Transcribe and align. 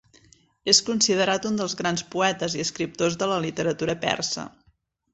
És 0.71 0.79
considerat 0.87 1.45
un 1.51 1.59
dels 1.61 1.77
grans 1.83 2.05
poetes 2.17 2.57
i 2.59 2.65
escriptors 2.67 3.21
de 3.23 3.31
la 3.35 3.41
literatura 3.49 4.01
persa. 4.09 4.51